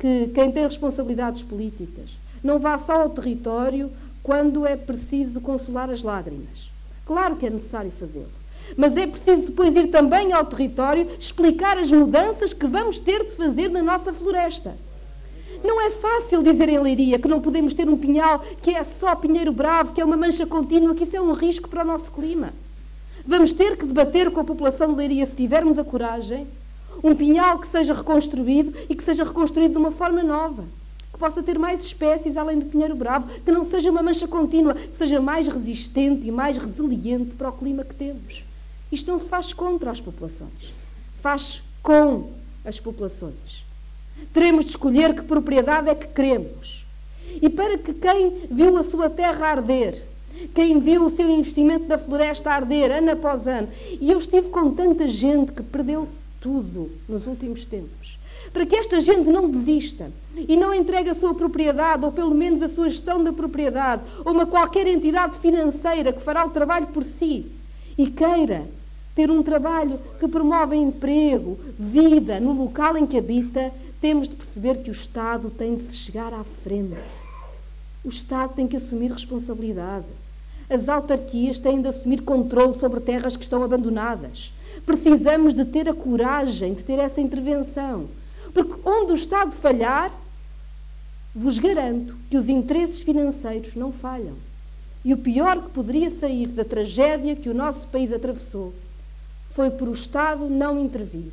que 0.00 0.28
quem 0.34 0.50
tem 0.50 0.64
responsabilidades 0.64 1.42
políticas 1.42 2.18
não 2.42 2.58
vá 2.58 2.78
só 2.78 3.02
ao 3.02 3.10
território 3.10 3.90
quando 4.22 4.66
é 4.66 4.74
preciso 4.74 5.42
consolar 5.42 5.90
as 5.90 6.02
lágrimas. 6.02 6.70
Claro 7.04 7.36
que 7.36 7.46
é 7.46 7.50
necessário 7.50 7.90
fazê-lo. 7.90 8.40
Mas 8.76 8.96
é 8.96 9.06
preciso 9.06 9.46
depois 9.46 9.76
ir 9.76 9.88
também 9.88 10.32
ao 10.32 10.44
território 10.44 11.06
explicar 11.18 11.76
as 11.76 11.92
mudanças 11.92 12.52
que 12.54 12.66
vamos 12.66 12.98
ter 12.98 13.24
de 13.24 13.32
fazer 13.32 13.68
na 13.68 13.82
nossa 13.82 14.12
floresta. 14.12 14.74
Não 15.62 15.78
é 15.78 15.90
fácil 15.90 16.42
dizer 16.42 16.70
em 16.70 16.78
Leiria 16.78 17.18
que 17.18 17.28
não 17.28 17.40
podemos 17.40 17.74
ter 17.74 17.86
um 17.88 17.96
pinhal 17.96 18.42
que 18.62 18.70
é 18.70 18.82
só 18.82 19.14
pinheiro 19.14 19.52
bravo, 19.52 19.92
que 19.92 20.00
é 20.00 20.04
uma 20.04 20.16
mancha 20.16 20.46
contínua, 20.46 20.94
que 20.94 21.02
isso 21.02 21.16
é 21.16 21.20
um 21.20 21.32
risco 21.32 21.68
para 21.68 21.84
o 21.84 21.86
nosso 21.86 22.10
clima. 22.10 22.54
Vamos 23.26 23.52
ter 23.52 23.76
que 23.76 23.84
debater 23.84 24.30
com 24.30 24.40
a 24.40 24.44
população 24.44 24.92
de 24.92 24.96
Leiria, 24.96 25.26
se 25.26 25.36
tivermos 25.36 25.78
a 25.78 25.84
coragem, 25.84 26.46
um 27.02 27.14
pinhal 27.14 27.58
que 27.58 27.66
seja 27.66 27.94
reconstruído 27.94 28.72
e 28.88 28.94
que 28.94 29.02
seja 29.02 29.24
reconstruído 29.24 29.72
de 29.72 29.78
uma 29.78 29.90
forma 29.90 30.22
nova. 30.22 30.64
Que 31.12 31.18
possa 31.18 31.42
ter 31.42 31.58
mais 31.58 31.84
espécies 31.84 32.36
além 32.36 32.58
do 32.58 32.66
pinheiro 32.66 32.94
bravo, 32.94 33.26
que 33.44 33.50
não 33.50 33.64
seja 33.64 33.90
uma 33.90 34.02
mancha 34.02 34.26
contínua, 34.28 34.74
que 34.74 34.96
seja 34.96 35.20
mais 35.20 35.48
resistente 35.48 36.26
e 36.26 36.30
mais 36.30 36.56
resiliente 36.56 37.34
para 37.34 37.48
o 37.48 37.52
clima 37.52 37.84
que 37.84 37.94
temos. 37.94 38.44
Isto 38.90 39.10
não 39.10 39.18
se 39.18 39.28
faz 39.28 39.52
contra 39.52 39.90
as 39.90 40.00
populações, 40.00 40.74
faz 41.16 41.62
com 41.82 42.30
as 42.64 42.80
populações. 42.80 43.64
Teremos 44.32 44.64
de 44.64 44.70
escolher 44.72 45.14
que 45.14 45.22
propriedade 45.22 45.88
é 45.88 45.94
que 45.94 46.08
queremos. 46.08 46.84
E 47.40 47.48
para 47.48 47.78
que 47.78 47.94
quem 47.94 48.46
viu 48.50 48.76
a 48.76 48.82
sua 48.82 49.08
terra 49.08 49.46
arder, 49.46 50.04
quem 50.54 50.80
viu 50.80 51.04
o 51.04 51.10
seu 51.10 51.28
investimento 51.30 51.84
da 51.84 51.98
floresta 51.98 52.50
arder 52.50 52.90
ano 52.90 53.12
após 53.12 53.46
ano, 53.46 53.68
e 54.00 54.10
eu 54.10 54.18
estive 54.18 54.48
com 54.48 54.70
tanta 54.72 55.08
gente 55.08 55.52
que 55.52 55.62
perdeu 55.62 56.08
tudo 56.40 56.90
nos 57.08 57.26
últimos 57.26 57.66
tempos, 57.66 58.18
para 58.52 58.64
que 58.64 58.74
esta 58.74 59.00
gente 59.00 59.28
não 59.30 59.48
desista 59.48 60.10
e 60.36 60.56
não 60.56 60.74
entregue 60.74 61.10
a 61.10 61.14
sua 61.14 61.34
propriedade, 61.34 62.04
ou 62.04 62.10
pelo 62.10 62.34
menos 62.34 62.62
a 62.62 62.68
sua 62.68 62.88
gestão 62.88 63.22
da 63.22 63.32
propriedade, 63.32 64.02
a 64.24 64.30
uma 64.30 64.46
qualquer 64.46 64.86
entidade 64.86 65.38
financeira 65.38 66.12
que 66.12 66.22
fará 66.22 66.46
o 66.46 66.50
trabalho 66.50 66.86
por 66.88 67.04
si 67.04 67.46
e 67.98 68.06
queira 68.06 68.66
ter 69.14 69.30
um 69.30 69.42
trabalho 69.42 69.98
que 70.18 70.26
promove 70.26 70.76
emprego, 70.76 71.58
vida 71.78 72.40
no 72.40 72.52
local 72.52 72.96
em 72.96 73.06
que 73.06 73.18
habita, 73.18 73.72
temos 74.00 74.28
de 74.28 74.34
perceber 74.34 74.82
que 74.82 74.88
o 74.88 74.92
Estado 74.92 75.50
tem 75.50 75.76
de 75.76 75.82
se 75.82 75.96
chegar 75.96 76.32
à 76.32 76.42
frente. 76.42 76.96
O 78.02 78.08
Estado 78.08 78.54
tem 78.54 78.66
que 78.66 78.76
assumir 78.76 79.12
responsabilidade. 79.12 80.06
As 80.70 80.88
autarquias 80.88 81.58
têm 81.58 81.82
de 81.82 81.88
assumir 81.88 82.22
controle 82.22 82.72
sobre 82.72 83.00
terras 83.00 83.36
que 83.36 83.44
estão 83.44 83.62
abandonadas. 83.62 84.52
Precisamos 84.84 85.54
de 85.54 85.64
ter 85.64 85.88
a 85.88 85.94
coragem 85.94 86.74
de 86.74 86.84
ter 86.84 86.98
essa 86.98 87.20
intervenção. 87.20 88.08
Porque 88.52 88.80
onde 88.84 89.12
o 89.12 89.14
Estado 89.14 89.52
falhar, 89.52 90.12
vos 91.34 91.58
garanto 91.58 92.16
que 92.28 92.36
os 92.36 92.48
interesses 92.48 93.00
financeiros 93.00 93.74
não 93.76 93.92
falham. 93.92 94.34
E 95.04 95.14
o 95.14 95.18
pior 95.18 95.62
que 95.62 95.70
poderia 95.70 96.10
sair 96.10 96.48
da 96.48 96.64
tragédia 96.64 97.36
que 97.36 97.48
o 97.48 97.54
nosso 97.54 97.86
país 97.86 98.12
atravessou 98.12 98.74
foi 99.50 99.70
por 99.70 99.88
o 99.88 99.92
Estado 99.92 100.48
não 100.48 100.78
intervir 100.78 101.32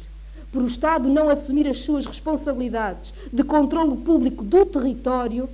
por 0.52 0.64
o 0.64 0.68
Estado 0.68 1.10
não 1.10 1.30
assumir 1.30 1.68
as 1.68 1.80
suas 1.80 2.06
responsabilidades 2.06 3.14
de 3.32 3.44
controle 3.44 3.98
público 3.98 4.44
do 4.44 4.66
território, 4.66 5.50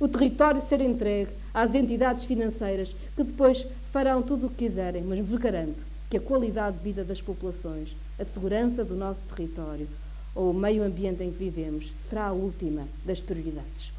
o 0.00 0.08
território 0.08 0.60
ser 0.60 0.80
entregue 0.80 1.30
às 1.54 1.74
entidades 1.74 2.24
financeiras 2.24 2.94
que 3.16 3.24
depois 3.24 3.66
farão 3.92 4.22
tudo 4.22 4.46
o 4.46 4.50
que 4.50 4.66
quiserem, 4.66 5.02
mas 5.02 5.20
vos 5.20 5.38
garanto 5.38 5.91
que 6.12 6.18
a 6.18 6.20
qualidade 6.20 6.76
de 6.76 6.82
vida 6.82 7.02
das 7.02 7.22
populações, 7.22 7.96
a 8.18 8.24
segurança 8.24 8.84
do 8.84 8.94
nosso 8.94 9.22
território 9.22 9.88
ou 10.34 10.50
o 10.50 10.54
meio 10.54 10.82
ambiente 10.82 11.22
em 11.24 11.32
que 11.32 11.38
vivemos 11.38 11.90
será 11.98 12.26
a 12.26 12.32
última 12.32 12.86
das 13.02 13.18
prioridades. 13.18 13.90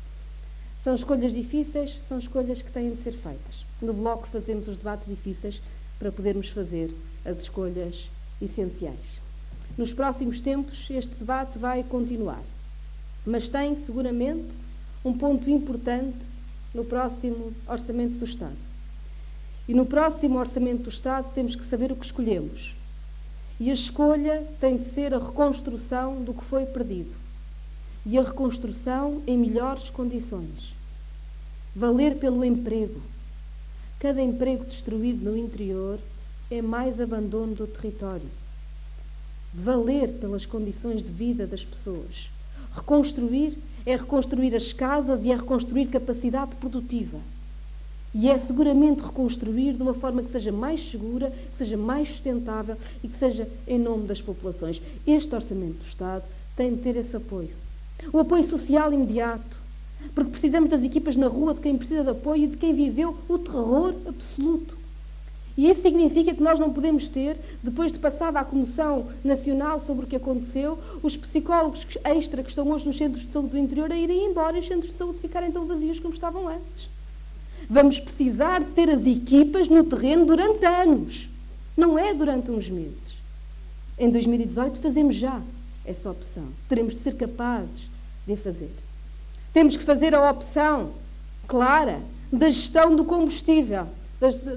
São 0.79 0.93
escolhas 0.93 1.33
difíceis, 1.33 1.97
são 2.07 2.19
escolhas 2.19 2.61
que 2.61 2.69
têm 2.69 2.91
de 2.91 3.01
ser 3.01 3.13
feitas. 3.13 3.65
No 3.81 3.95
Bloco 3.95 4.27
fazemos 4.27 4.67
os 4.67 4.77
debates 4.77 5.07
difíceis 5.07 5.59
para 5.97 6.11
podermos 6.11 6.49
fazer 6.49 6.93
as 7.25 7.39
escolhas 7.39 8.07
essenciais. 8.39 9.19
Nos 9.75 9.91
próximos 9.91 10.39
tempos, 10.39 10.91
este 10.91 11.15
debate 11.15 11.57
vai 11.57 11.81
continuar, 11.81 12.43
mas 13.25 13.49
tem 13.49 13.75
seguramente 13.75 14.53
um 15.03 15.17
ponto 15.17 15.49
importante 15.49 16.19
no 16.75 16.85
próximo 16.85 17.51
Orçamento 17.67 18.19
do 18.19 18.25
Estado. 18.25 18.72
E 19.67 19.73
no 19.73 19.85
próximo 19.85 20.39
Orçamento 20.39 20.83
do 20.83 20.89
Estado 20.89 21.33
temos 21.33 21.55
que 21.55 21.63
saber 21.63 21.91
o 21.91 21.95
que 21.95 22.05
escolhemos. 22.05 22.75
E 23.59 23.69
a 23.69 23.73
escolha 23.73 24.45
tem 24.59 24.77
de 24.77 24.85
ser 24.85 25.13
a 25.13 25.19
reconstrução 25.19 26.23
do 26.23 26.33
que 26.33 26.43
foi 26.43 26.65
perdido. 26.65 27.15
E 28.05 28.17
a 28.17 28.23
reconstrução 28.23 29.21
em 29.25 29.37
melhores 29.37 29.89
condições. 29.89 30.75
Valer 31.75 32.17
pelo 32.17 32.43
emprego. 32.43 33.01
Cada 33.99 34.21
emprego 34.21 34.65
destruído 34.65 35.23
no 35.23 35.37
interior 35.37 35.99
é 36.51 36.61
mais 36.61 36.99
abandono 36.99 37.55
do 37.55 37.65
território 37.65 38.29
valer 39.53 40.13
pelas 40.13 40.45
condições 40.45 41.03
de 41.03 41.11
vida 41.11 41.45
das 41.45 41.63
pessoas. 41.63 42.31
Reconstruir 42.73 43.57
é 43.85 43.95
reconstruir 43.95 44.55
as 44.55 44.73
casas 44.73 45.23
e 45.23 45.31
é 45.31 45.35
reconstruir 45.35 45.87
capacidade 45.87 46.55
produtiva. 46.55 47.19
E 48.13 48.29
é 48.29 48.37
seguramente 48.37 49.01
reconstruir 49.01 49.73
de 49.73 49.81
uma 49.81 49.93
forma 49.93 50.21
que 50.21 50.29
seja 50.29 50.51
mais 50.51 50.91
segura, 50.91 51.31
que 51.51 51.57
seja 51.57 51.75
mais 51.75 52.09
sustentável 52.09 52.77
e 53.03 53.07
que 53.07 53.15
seja 53.15 53.49
em 53.67 53.79
nome 53.79 54.05
das 54.05 54.21
populações. 54.21 54.81
Este 55.05 55.33
Orçamento 55.33 55.79
do 55.79 55.85
Estado 55.85 56.23
tem 56.55 56.75
de 56.75 56.81
ter 56.81 56.95
esse 56.95 57.15
apoio. 57.15 57.49
O 58.11 58.19
apoio 58.19 58.43
social 58.43 58.93
imediato, 58.93 59.57
porque 60.13 60.31
precisamos 60.31 60.69
das 60.69 60.83
equipas 60.83 61.15
na 61.15 61.27
rua 61.27 61.53
de 61.53 61.61
quem 61.61 61.77
precisa 61.77 62.03
de 62.03 62.11
apoio 62.11 62.43
e 62.43 62.47
de 62.47 62.57
quem 62.57 62.73
viveu 62.73 63.17
o 63.27 63.37
terror 63.39 63.95
absoluto. 64.07 64.77
E 65.55 65.69
isso 65.69 65.81
significa 65.81 66.33
que 66.33 66.41
nós 66.41 66.59
não 66.59 66.73
podemos 66.73 67.09
ter, 67.09 67.37
depois 67.61 67.91
de 67.91 67.99
passada 67.99 68.39
a 68.39 68.45
Comissão 68.45 69.07
Nacional 69.23 69.79
sobre 69.79 70.05
o 70.05 70.07
que 70.07 70.15
aconteceu, 70.15 70.79
os 71.01 71.15
psicólogos 71.15 71.85
extra 72.03 72.43
que 72.43 72.49
estão 72.49 72.69
hoje 72.69 72.85
nos 72.85 72.97
centros 72.97 73.23
de 73.23 73.31
saúde 73.31 73.49
do 73.49 73.57
interior 73.57 73.91
a 73.91 73.95
irem 73.95 74.25
embora 74.25 74.57
e 74.57 74.59
os 74.59 74.67
centros 74.67 74.91
de 74.91 74.97
saúde 74.97 75.19
ficarem 75.19 75.51
tão 75.51 75.65
vazios 75.65 75.99
como 75.99 76.13
estavam 76.13 76.47
antes. 76.47 76.92
Vamos 77.69 77.99
precisar 77.99 78.63
de 78.63 78.71
ter 78.71 78.89
as 78.89 79.05
equipas 79.05 79.67
no 79.67 79.83
terreno 79.83 80.25
durante 80.25 80.65
anos, 80.65 81.29
não 81.75 81.97
é 81.97 82.13
durante 82.13 82.51
uns 82.51 82.69
meses. 82.69 83.21
Em 83.97 84.09
2018 84.09 84.79
fazemos 84.79 85.15
já 85.15 85.41
essa 85.85 86.09
opção. 86.09 86.47
Teremos 86.67 86.93
de 86.93 87.01
ser 87.01 87.15
capazes 87.15 87.89
de 88.25 88.35
fazer. 88.35 88.71
Temos 89.53 89.77
que 89.77 89.83
fazer 89.83 90.15
a 90.15 90.31
opção 90.31 90.91
clara 91.47 92.01
da 92.31 92.49
gestão 92.49 92.95
do 92.95 93.05
combustível 93.05 93.87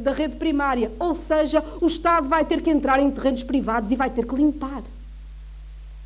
da 0.00 0.12
rede 0.12 0.36
primária. 0.36 0.92
Ou 0.98 1.14
seja, 1.14 1.62
o 1.80 1.86
Estado 1.86 2.28
vai 2.28 2.44
ter 2.44 2.62
que 2.62 2.70
entrar 2.70 3.00
em 3.00 3.10
terrenos 3.10 3.42
privados 3.42 3.90
e 3.90 3.96
vai 3.96 4.10
ter 4.10 4.26
que 4.26 4.34
limpar. 4.34 4.82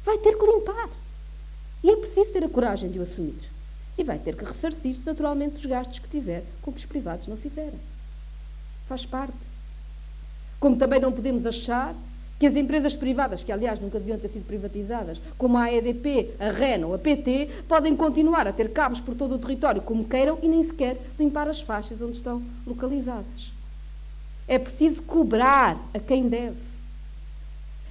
Vai 0.02 0.18
ter 0.18 0.36
que 0.36 0.46
limpar. 0.46 0.88
E 1.82 1.90
é 1.90 1.96
preciso 1.96 2.32
ter 2.32 2.44
a 2.44 2.48
coragem 2.48 2.90
de 2.90 2.98
o 2.98 3.02
assumir. 3.02 3.38
E 4.00 4.02
vai 4.02 4.18
ter 4.18 4.34
que 4.34 4.46
ressarcir-se 4.46 5.04
naturalmente 5.04 5.56
dos 5.56 5.66
gastos 5.66 5.98
que 5.98 6.08
tiver 6.08 6.42
com 6.62 6.72
que 6.72 6.78
os 6.78 6.86
privados 6.86 7.26
não 7.26 7.36
fizeram. 7.36 7.78
Faz 8.88 9.04
parte. 9.04 9.36
Como 10.58 10.74
também 10.74 10.98
não 10.98 11.12
podemos 11.12 11.44
achar 11.44 11.94
que 12.38 12.46
as 12.46 12.56
empresas 12.56 12.96
privadas, 12.96 13.42
que 13.42 13.52
aliás 13.52 13.78
nunca 13.78 13.98
deviam 13.98 14.18
ter 14.18 14.28
sido 14.28 14.46
privatizadas, 14.46 15.20
como 15.36 15.58
a 15.58 15.70
EDP, 15.70 16.30
a 16.40 16.48
REN 16.50 16.86
ou 16.86 16.94
a 16.94 16.98
PT, 16.98 17.50
podem 17.68 17.94
continuar 17.94 18.48
a 18.48 18.54
ter 18.54 18.72
cabos 18.72 19.02
por 19.02 19.14
todo 19.14 19.34
o 19.34 19.38
território 19.38 19.82
como 19.82 20.08
queiram 20.08 20.38
e 20.40 20.48
nem 20.48 20.62
sequer 20.62 20.98
limpar 21.18 21.46
as 21.46 21.60
faixas 21.60 22.00
onde 22.00 22.16
estão 22.16 22.42
localizadas. 22.66 23.52
É 24.48 24.58
preciso 24.58 25.02
cobrar 25.02 25.76
a 25.92 25.98
quem 25.98 26.26
deve. 26.26 26.56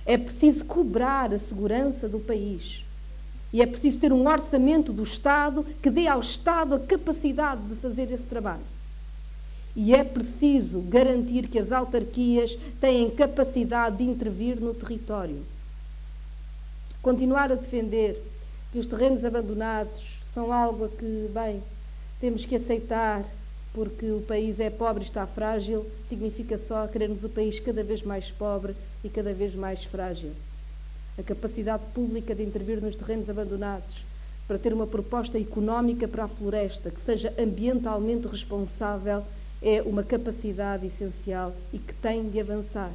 É 0.07 0.17
preciso 0.17 0.65
cobrar 0.65 1.31
a 1.31 1.37
segurança 1.37 2.09
do 2.09 2.19
país. 2.19 2.83
E 3.51 3.61
é 3.61 3.65
preciso 3.65 3.99
ter 3.99 4.13
um 4.13 4.27
orçamento 4.27 4.93
do 4.93 5.03
Estado 5.03 5.65
que 5.81 5.89
dê 5.89 6.07
ao 6.07 6.19
Estado 6.19 6.75
a 6.75 6.79
capacidade 6.79 7.63
de 7.67 7.75
fazer 7.75 8.11
esse 8.11 8.25
trabalho. 8.25 8.61
E 9.75 9.93
é 9.93 10.03
preciso 10.03 10.81
garantir 10.81 11.47
que 11.47 11.57
as 11.57 11.71
autarquias 11.71 12.57
têm 12.79 13.09
capacidade 13.09 13.97
de 13.97 14.03
intervir 14.03 14.59
no 14.59 14.73
território. 14.73 15.43
Continuar 17.01 17.51
a 17.51 17.55
defender 17.55 18.21
que 18.71 18.79
os 18.79 18.85
terrenos 18.85 19.23
abandonados 19.23 20.19
são 20.31 20.51
algo 20.51 20.85
a 20.85 20.89
que, 20.89 21.29
bem, 21.33 21.63
temos 22.19 22.45
que 22.45 22.55
aceitar 22.55 23.25
porque 23.73 24.11
o 24.11 24.21
país 24.21 24.59
é 24.59 24.69
pobre 24.69 25.03
e 25.03 25.05
está 25.05 25.25
frágil, 25.25 25.85
significa 26.03 26.57
só 26.57 26.87
querermos 26.87 27.23
o 27.23 27.29
país 27.29 27.59
cada 27.59 27.83
vez 27.83 28.01
mais 28.03 28.31
pobre 28.31 28.75
e 29.03 29.09
cada 29.09 29.33
vez 29.33 29.55
mais 29.55 29.83
frágil. 29.83 30.31
A 31.19 31.23
capacidade 31.23 31.83
pública 31.93 32.33
de 32.33 32.43
intervir 32.43 32.81
nos 32.81 32.95
terrenos 32.95 33.29
abandonados, 33.29 34.05
para 34.47 34.57
ter 34.57 34.71
uma 34.73 34.87
proposta 34.87 35.37
económica 35.37 36.07
para 36.07 36.23
a 36.23 36.27
floresta 36.29 36.89
que 36.89 37.01
seja 37.01 37.33
ambientalmente 37.37 38.25
responsável, 38.25 39.25
é 39.61 39.81
uma 39.81 40.01
capacidade 40.01 40.87
essencial 40.87 41.53
e 41.73 41.77
que 41.77 41.93
tem 41.93 42.29
de 42.29 42.39
avançar. 42.39 42.93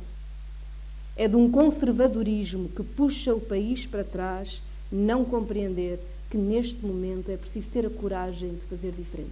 É 1.14 1.28
de 1.28 1.36
um 1.36 1.50
conservadorismo 1.50 2.70
que 2.70 2.82
puxa 2.82 3.34
o 3.34 3.40
país 3.40 3.84
para 3.84 4.02
trás 4.02 4.62
não 4.90 5.22
compreender 5.22 6.00
que 6.30 6.38
neste 6.38 6.84
momento 6.84 7.30
é 7.30 7.36
preciso 7.36 7.68
ter 7.68 7.84
a 7.84 7.90
coragem 7.90 8.54
de 8.54 8.64
fazer 8.64 8.92
diferente. 8.92 9.30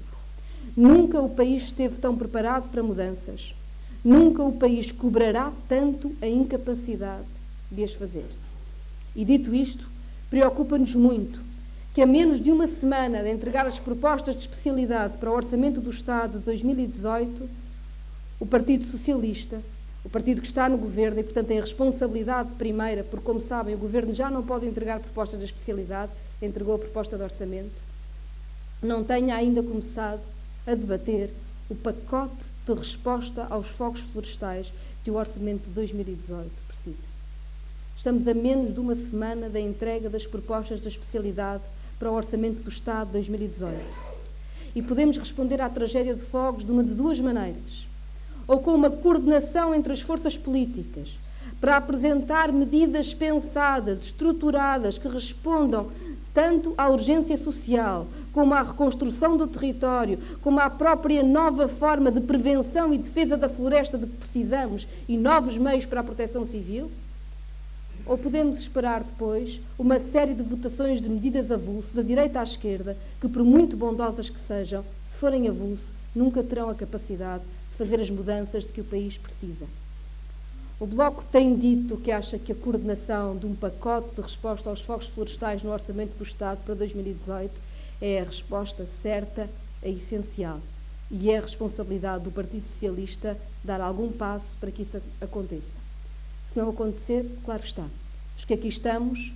Nunca 0.76 1.18
o 1.18 1.30
país 1.30 1.62
esteve 1.62 1.98
tão 1.98 2.14
preparado 2.14 2.68
para 2.70 2.82
mudanças. 2.82 3.54
Nunca 4.04 4.44
o 4.44 4.52
país 4.52 4.92
cobrará 4.92 5.50
tanto 5.66 6.14
a 6.20 6.26
incapacidade 6.26 7.24
de 7.70 7.82
as 7.82 7.94
fazer. 7.94 8.26
E 9.14 9.24
dito 9.24 9.54
isto, 9.54 9.86
preocupa-nos 10.30 10.94
muito 10.94 11.40
que 11.94 12.00
a 12.00 12.06
menos 12.06 12.40
de 12.40 12.50
uma 12.50 12.66
semana 12.66 13.22
de 13.22 13.30
entregar 13.30 13.66
as 13.66 13.78
propostas 13.78 14.34
de 14.34 14.40
especialidade 14.40 15.18
para 15.18 15.30
o 15.30 15.34
Orçamento 15.34 15.80
do 15.80 15.90
Estado 15.90 16.38
de 16.38 16.44
2018, 16.44 17.48
o 18.40 18.46
Partido 18.46 18.84
Socialista, 18.84 19.60
o 20.04 20.08
partido 20.08 20.40
que 20.40 20.46
está 20.46 20.68
no 20.68 20.78
governo 20.78 21.20
e, 21.20 21.22
portanto, 21.22 21.48
tem 21.48 21.58
a 21.58 21.62
responsabilidade 21.62 22.52
primeira, 22.54 23.04
porque, 23.04 23.24
como 23.24 23.40
sabem, 23.40 23.74
o 23.74 23.78
governo 23.78 24.12
já 24.12 24.30
não 24.30 24.42
pode 24.42 24.66
entregar 24.66 25.00
propostas 25.00 25.38
de 25.38 25.44
especialidade, 25.44 26.10
entregou 26.40 26.74
a 26.74 26.78
proposta 26.78 27.16
de 27.16 27.22
orçamento, 27.22 27.70
não 28.82 29.04
tenha 29.04 29.36
ainda 29.36 29.62
começado 29.62 30.22
a 30.66 30.74
debater 30.74 31.30
o 31.68 31.74
pacote 31.74 32.46
de 32.66 32.74
resposta 32.74 33.46
aos 33.48 33.68
fogos 33.68 34.00
florestais 34.00 34.72
que 35.04 35.10
o 35.10 35.14
orçamento 35.14 35.64
de 35.64 35.70
2018 35.70 36.50
precisa. 36.66 37.12
Estamos 38.02 38.26
a 38.26 38.34
menos 38.34 38.74
de 38.74 38.80
uma 38.80 38.96
semana 38.96 39.48
da 39.48 39.60
entrega 39.60 40.10
das 40.10 40.26
propostas 40.26 40.80
de 40.80 40.88
especialidade 40.88 41.62
para 42.00 42.10
o 42.10 42.14
Orçamento 42.14 42.60
do 42.60 42.68
Estado 42.68 43.06
de 43.06 43.12
2018. 43.12 43.78
E 44.74 44.82
podemos 44.82 45.16
responder 45.16 45.60
à 45.60 45.68
tragédia 45.68 46.12
de 46.12 46.24
fogos 46.24 46.64
de 46.64 46.72
uma 46.72 46.82
de 46.82 46.92
duas 46.94 47.20
maneiras. 47.20 47.86
Ou 48.48 48.58
com 48.58 48.74
uma 48.74 48.90
coordenação 48.90 49.72
entre 49.72 49.92
as 49.92 50.00
forças 50.00 50.36
políticas 50.36 51.16
para 51.60 51.76
apresentar 51.76 52.50
medidas 52.50 53.14
pensadas, 53.14 54.00
estruturadas, 54.00 54.98
que 54.98 55.06
respondam 55.06 55.88
tanto 56.34 56.74
à 56.76 56.88
urgência 56.88 57.36
social, 57.36 58.08
como 58.32 58.52
à 58.52 58.62
reconstrução 58.62 59.36
do 59.36 59.46
território, 59.46 60.18
como 60.40 60.58
à 60.58 60.68
própria 60.68 61.22
nova 61.22 61.68
forma 61.68 62.10
de 62.10 62.20
prevenção 62.20 62.92
e 62.92 62.98
defesa 62.98 63.36
da 63.36 63.48
floresta 63.48 63.96
de 63.96 64.08
que 64.08 64.16
precisamos 64.16 64.88
e 65.08 65.16
novos 65.16 65.56
meios 65.56 65.86
para 65.86 66.00
a 66.00 66.04
proteção 66.04 66.44
civil? 66.44 66.90
Ou 68.04 68.18
podemos 68.18 68.58
esperar 68.58 69.04
depois 69.04 69.60
uma 69.78 69.98
série 69.98 70.34
de 70.34 70.42
votações 70.42 71.00
de 71.00 71.08
medidas 71.08 71.52
avulso, 71.52 71.94
da 71.94 72.02
direita 72.02 72.40
à 72.40 72.42
esquerda, 72.42 72.96
que, 73.20 73.28
por 73.28 73.44
muito 73.44 73.76
bondosas 73.76 74.28
que 74.28 74.40
sejam, 74.40 74.84
se 75.04 75.16
forem 75.18 75.48
avulso, 75.48 75.94
nunca 76.14 76.42
terão 76.42 76.68
a 76.68 76.74
capacidade 76.74 77.44
de 77.70 77.76
fazer 77.76 78.00
as 78.00 78.10
mudanças 78.10 78.64
de 78.64 78.72
que 78.72 78.80
o 78.80 78.84
país 78.84 79.16
precisa. 79.16 79.66
O 80.80 80.86
Bloco 80.86 81.24
tem 81.24 81.56
dito 81.56 81.96
que 81.96 82.10
acha 82.10 82.38
que 82.40 82.50
a 82.50 82.56
coordenação 82.56 83.36
de 83.36 83.46
um 83.46 83.54
pacote 83.54 84.16
de 84.16 84.20
resposta 84.20 84.68
aos 84.68 84.80
fogos 84.80 85.06
florestais 85.06 85.62
no 85.62 85.70
Orçamento 85.70 86.16
do 86.18 86.24
Estado 86.24 86.58
para 86.64 86.74
2018 86.74 87.52
é 88.00 88.20
a 88.20 88.24
resposta 88.24 88.84
certa, 88.84 89.48
é 89.80 89.90
essencial. 89.90 90.58
E 91.08 91.30
é 91.30 91.38
a 91.38 91.42
responsabilidade 91.42 92.24
do 92.24 92.32
Partido 92.32 92.66
Socialista 92.66 93.38
dar 93.62 93.80
algum 93.80 94.10
passo 94.10 94.56
para 94.58 94.72
que 94.72 94.82
isso 94.82 95.00
aconteça. 95.20 95.91
Se 96.52 96.58
não 96.58 96.68
acontecer, 96.68 97.26
claro 97.46 97.64
está. 97.64 97.86
Os 98.36 98.44
que 98.44 98.52
aqui 98.52 98.68
estamos 98.68 99.32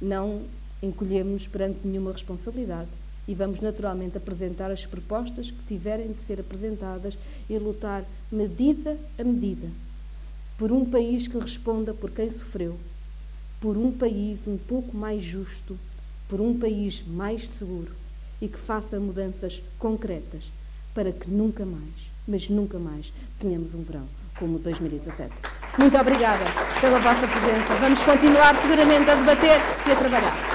não 0.00 0.44
encolhemos 0.82 1.46
perante 1.46 1.86
nenhuma 1.86 2.10
responsabilidade 2.10 2.88
e 3.28 3.34
vamos 3.34 3.60
naturalmente 3.60 4.16
apresentar 4.16 4.70
as 4.70 4.86
propostas 4.86 5.50
que 5.50 5.62
tiverem 5.66 6.10
de 6.10 6.20
ser 6.20 6.40
apresentadas 6.40 7.18
e 7.50 7.58
lutar 7.58 8.02
medida 8.32 8.98
a 9.18 9.24
medida 9.24 9.68
por 10.56 10.72
um 10.72 10.86
país 10.86 11.28
que 11.28 11.38
responda 11.38 11.92
por 11.92 12.10
quem 12.10 12.30
sofreu, 12.30 12.78
por 13.60 13.76
um 13.76 13.92
país 13.92 14.46
um 14.46 14.56
pouco 14.56 14.96
mais 14.96 15.22
justo, 15.22 15.78
por 16.28 16.40
um 16.40 16.58
país 16.58 17.04
mais 17.06 17.46
seguro 17.46 17.92
e 18.40 18.48
que 18.48 18.58
faça 18.58 18.98
mudanças 18.98 19.62
concretas 19.78 20.44
para 20.94 21.12
que 21.12 21.30
nunca 21.30 21.66
mais, 21.66 22.10
mas 22.26 22.48
nunca 22.48 22.78
mais, 22.78 23.12
tenhamos 23.38 23.74
um 23.74 23.82
verão 23.82 24.08
como 24.38 24.58
2017. 24.58 25.63
Muito 25.76 25.98
obrigada 25.98 26.44
pela 26.80 26.98
vossa 27.00 27.26
presença. 27.26 27.74
Vamos 27.80 28.02
continuar 28.02 28.54
seguramente 28.62 29.10
a 29.10 29.14
debater 29.14 29.60
e 29.86 29.92
a 29.92 29.96
trabalhar. 29.96 30.53